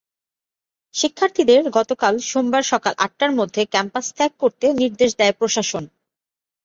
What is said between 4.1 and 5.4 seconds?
ত্যাগ করতে নির্দেশ দেয়